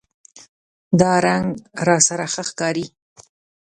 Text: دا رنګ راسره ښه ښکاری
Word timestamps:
دا 0.99 1.11
رنګ 1.25 1.47
راسره 1.87 2.25
ښه 2.33 2.43
ښکاری 2.49 2.85